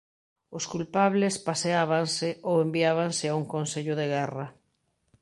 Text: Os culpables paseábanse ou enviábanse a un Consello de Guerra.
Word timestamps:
Os 0.57 0.65
culpables 0.73 1.35
paseábanse 1.47 2.29
ou 2.49 2.55
enviábanse 2.65 3.25
a 3.29 3.33
un 3.41 3.45
Consello 3.53 3.93
de 3.97 4.05
Guerra. 4.13 4.47